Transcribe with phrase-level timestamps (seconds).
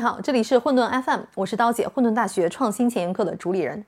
[0.00, 3.84] 你好，这里是混沌 FM，我是刀姐，混沌大学创新前沿课的主理人。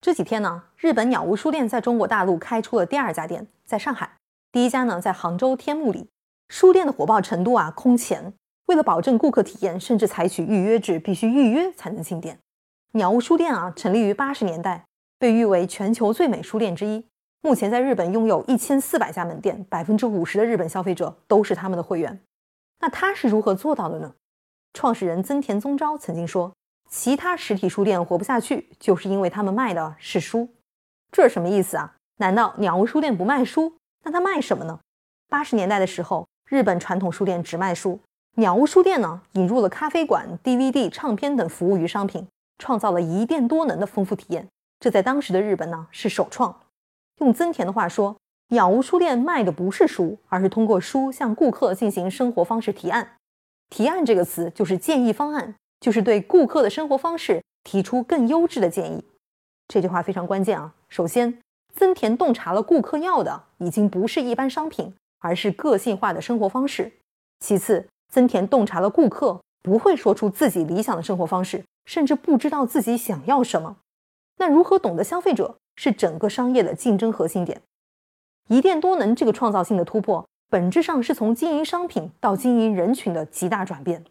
[0.00, 4.10] 这几天呢，日本鸟屋书店在中国大陆开出了第二家店，在上海。
[4.50, 6.08] 第一家呢，在杭州天目里。
[6.48, 8.34] 书店的火爆程度啊，空前。
[8.66, 12.40] 为了保证顾客体验，甚至采取预约制，必须预约才能进店。
[12.94, 14.86] 鸟屋书店啊，成立于八十年代，
[15.16, 17.06] 被誉为全球最美书店之一。
[17.40, 22.18] 目前在日本拥有一千四百家门店，百分之五十的日本消费者都是他们的会员。
[22.80, 24.12] 那他是如何做到的呢？
[24.72, 26.52] 创始人增田宗昭曾经说
[26.88, 30.48] ：“其他实体书店活不下去，就是因为他们卖的是书。”
[31.12, 31.94] 这是什么意思啊？
[32.18, 33.74] 难道鸟屋书店不卖书？
[34.04, 34.80] 那他卖什么呢？
[35.28, 38.00] 八十年代的时候，日本传统书店只卖书，
[38.36, 42.26] 鸟屋书店呢引入了咖啡馆、DVD、唱片等服务于商品，
[42.58, 44.48] 创造了一店多能的丰富体验。
[44.80, 46.60] 这在当时的日本呢是首创。
[47.18, 48.16] 用增田的话说，
[48.48, 53.16] 鸟屋书店卖的不是书，而是通过书向顾客进行生活方式提案。
[53.72, 59.02] 提案这个词就是建议方案，就是对顾客的生活方式提出更优质的建议。
[59.66, 60.74] 这句话非常关键啊！
[60.90, 61.38] 首先，
[61.74, 66.92] 增田洞察了顾客要的已经不是一般商品，而是个性化的生活方式。
[67.40, 73.78] 其次，增田洞察了顾客不会说出自己理想的生活方式，甚至不知道自己想要什么。
[74.36, 77.62] 那如何懂得消费者是整个商业的竞争核心点？
[78.50, 80.26] 一店多能这个创造性的突破。
[80.52, 84.04] 本质上是从经营商品到经营人群的极大转变。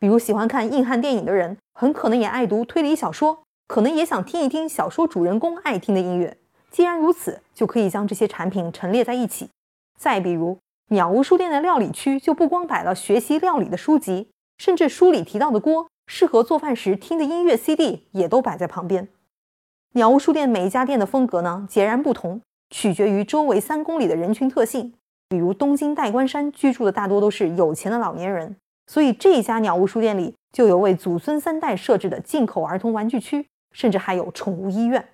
[0.00, 6.36] 比如喜欢看硬汉电影的人，很可能也爱读推理小说，可能也想听一听小说主人公爱听的音乐。
[6.72, 9.48] 既然如此，就可以将这些产品陈列在一起。
[9.96, 19.06] 再比如，鸟屋书店的料理区就不光摆了学习料理的书籍，甚至书里提到的锅、适合做饭时听的音乐 CD 也都摆在旁边。
[19.92, 24.94] 鸟屋书店每一家店的风格呢，截然不同，取决于周围三公里的人群特性。
[25.34, 28.54] 比如东京代官山居住的大多都是有钱的老年人，
[28.86, 35.08] 所以这家鸟屋书店里就有为祖孙三代设置的进口儿童玩具区，甚至还有宠物医院。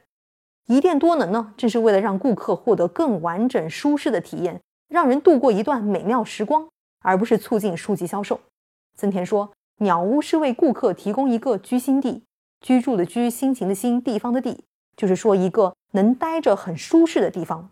[0.67, 4.61] 一店多能呢，正是为了让顾客获得更完整舒适的体验，
[4.91, 6.69] 让人度过一段美妙时光，
[7.01, 8.39] 而不是促进书籍销售。
[8.95, 12.23] 曾田说，鸟屋是为顾客提供一个居心地，
[12.61, 14.65] 居住的居，心情的心，地方的地，
[14.99, 17.71] 就是说一个能待着很舒适的地方。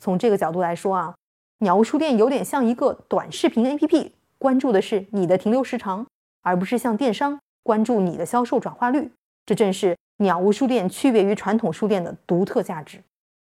[0.00, 1.14] 从这个角度来说啊。
[1.64, 6.06] 鸟屋书店有点像一个短视频 APP，关注的是你的停留时长，
[6.42, 9.10] 而不是像电商关注你的销售转化率。
[9.46, 13.02] 这正是鸟屋书店区别于传统书店的独特价值。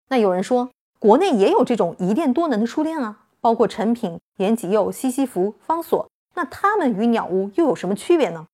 [0.08, 8.46] 那有人说，国内也有这种一店多能的书店啊，包括诚品、延吉佑、西西弗、方所，那他们与鸟屋又有什么区别呢？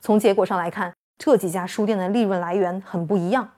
[0.00, 3.48] 从结果上来看，这几家书店的利润来源很不一样。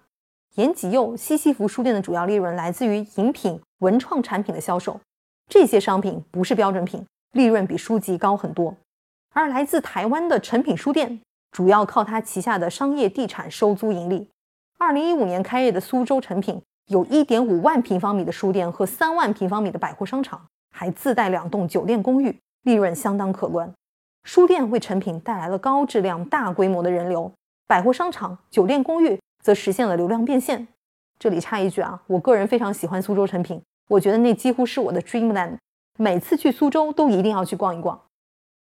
[0.57, 5.01] 延吉佑、西西弗书店的主要利润来自于饮品、文创产品的销售。
[5.51, 8.77] 这些商品不是标准品，利润比书籍高很多。
[9.35, 14.29] 而来自台湾的诚品书店，主要靠它旗下的商业地产收租盈利。
[14.79, 20.41] 二零一五年开业的苏州诚品，有一点五万平方米的书店和三万平方米的百货商场，
[20.71, 23.73] 还自带两栋酒店公寓，利润相当可观。
[24.23, 27.33] 书店为诚品带来了高质量、大规模的人流，
[27.67, 30.69] 百货商场、酒店公寓则实现了流量变现。
[31.19, 33.61] 这里插一句啊，我个人非常喜欢苏州诚品。
[33.91, 35.57] 我觉得那几乎是我的 dreamland，
[35.99, 38.01] 每次去苏州都一定要去逛一逛。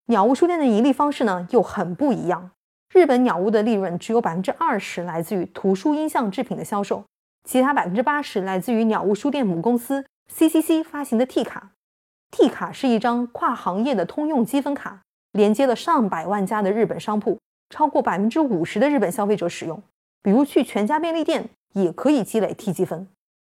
[0.06, 2.50] 鸟屋书店的盈利方式呢又很不一样。
[2.92, 7.04] 日本鸟屋的利润只有百分之二十来自于图书音像制品的销售，
[7.44, 10.04] 其他百分之八十来自于鸟屋书店母公司
[10.34, 11.74] CCC 发行的 T 卡。
[12.32, 15.02] T 卡是一张跨行业的通用积分卡，
[15.34, 17.38] 连接了上百万家的日本商铺，
[17.70, 19.84] 超过百分之五十的日本消费者使用。
[20.24, 23.08] 比如去全家便利店也可以积累 T 积分。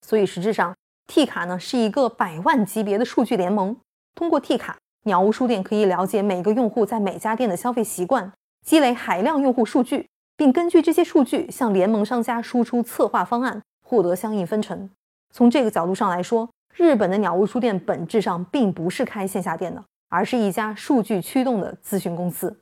[0.02, 0.74] 所以实质上。
[1.10, 3.76] T 卡呢是一个百万级别的数据联盟，
[4.14, 8.32] 通过 T 卡，鸟屋书店可以了解每个用户在每家店的消费习惯，
[8.64, 14.88] 积累海量用户数据，并根据这些数据向联盟商家输出策划方案，获得相应分成。
[15.34, 22.56] 从这个角度上来说，日本的鸟屋书店本质上并不是开线下店的，而是一家数据驱动的咨询公司。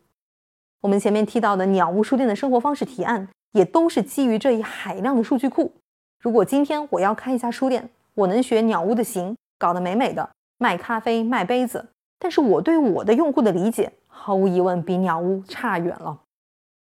[0.79, 5.73] 我们前面提到的鸟屋书店的生活方式提案，也都是基于这一海量的数据库。
[6.21, 10.27] 如果今天我要开一家书店，我能学鸟屋的形，搞得美美的，
[10.57, 16.19] 卖咖啡、卖杯子，但是我对我的用户的理解，毫无疑问比鸟屋差远了。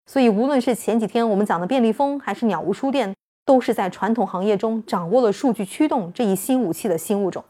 [0.06, 7.46] 所以，无论是前几天我们讲的便利蜂，还是鸟屋书店，都是在传统行业中掌握了数据驱动这一新武器的新物种。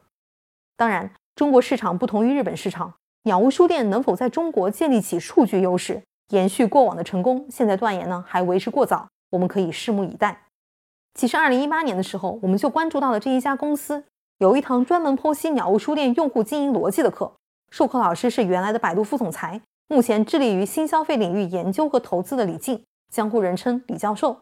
[0.77, 2.93] 当然，中国市场不同于日本市场，
[3.23, 10.39] 鸟屋书店能否在中国建立起数据优势，延续过往的成功，现在断言呢还为时过早，我们可以拭目以待。
[11.13, 14.03] 其实，二零一八年的时候，我们就关注到了这一家公司
[14.37, 17.31] 有一堂专门剖析鸟屋书店用户经营逻辑的课。
[17.69, 24.37] 授课老师是原来的百度副总裁，目前致力于新消费领域研究和投资的李静，江湖人称李教授。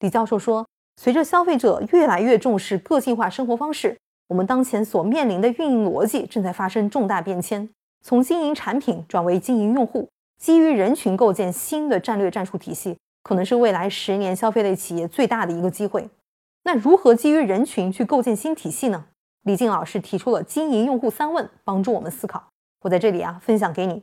[0.00, 0.66] 李教授说，
[0.96, 3.96] 随着消费者越来越重视个性化生活方式，
[4.28, 7.68] 我们当前所面临的运营逻辑正在发生重大变迁，
[8.02, 16.08] 从经营产品转为经营用户，基于人群构建新的战略战术体系，可能是未来十年消费类企业最大的一个机会。
[16.62, 19.06] 那如何基于人群去构建新体系呢？
[19.42, 22.44] 李静老师提出了经营用户三问，帮助我们思考。
[22.82, 24.02] 我在这里啊，分享给你。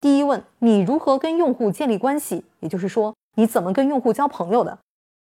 [0.00, 2.44] 第一问，你如何跟用户建立关系？
[2.60, 4.78] 也就是说，你怎么跟用户交朋友的？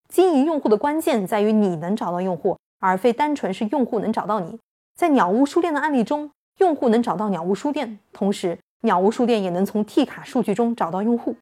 [0.10, 4.60] 经营用户的关键在于你能找到用户，而非单纯是用户能找到你。
[4.96, 11.36] 在鸟屋书店的案例中，用户能找到鸟屋书店，同时鸟屋书店也能从 T 卡数据中找到用户。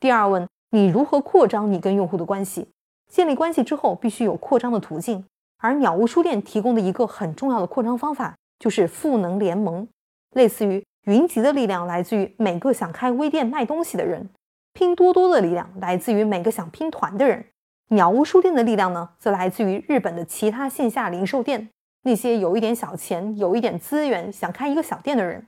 [0.00, 2.68] 第二问，你如何扩张你跟用户的关系？
[3.10, 5.24] 建立关系之后，必须有扩张的途径。
[5.60, 9.88] 而鸟屋书店提供的一个很重要的扩张方法就是赋能联盟，
[10.34, 14.28] 类似于云集的力量来自于每个想开微店卖东西的人，
[14.74, 17.46] 拼多多的力量来自于每个想拼团的人，
[17.88, 21.70] 鸟屋书店的力量呢，则来自于日本的其他线下零售店，
[22.02, 25.46] 那些有一点小钱、有一点资源想开一个小店的人。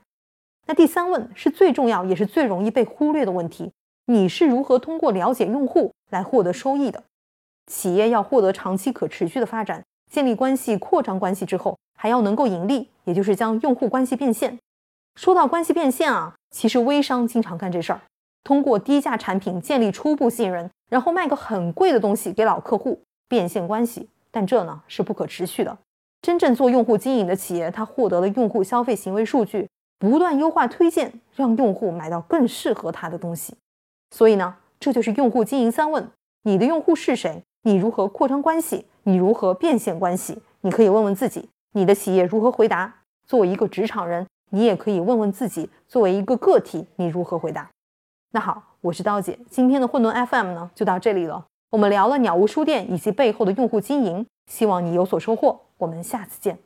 [0.67, 3.71] 那第三问是最重要也是最容易被忽略的问题：
[4.11, 7.05] 你是如何通过了解用户来获得收益的？
[7.69, 9.85] 企业要获得长期可持续的发展。
[10.11, 14.59] 建立关系、扩张关系之后，还要能够盈利，也就是将用户关系变现。
[15.15, 18.01] 说到关系变现啊，其实微商经常干这事儿，
[18.43, 24.09] 通过低价产品建立初步信任，然后卖个很贵的东西给老客户变现关系。
[24.33, 25.79] 但这呢是不可持续的。
[26.21, 29.69] 真正做用户经营的企业，它获得了用户消费行为数据，
[30.01, 33.55] 不断优化推荐，让用户买到更适合他的东西。
[34.11, 36.11] 所以呢，这就是用户经营三问：
[36.43, 37.43] 你的用户是谁？
[37.63, 38.87] 你如何扩张关系？
[39.05, 40.43] 你如何变现关系？
[40.63, 42.95] 你可以问问自己，你的企业如何回答？
[43.27, 47.71] 作为一个职场人，你也可以问问自己，作为一个个体，你如何回答？
[48.33, 51.47] 那好，我是刀姐，今天的混沌 FM 呢就到这里了。
[51.71, 55.61] 我们聊了鸟屋书店以及背后的用户经营，希望你有所收获。
[55.79, 56.59] 我们下次见。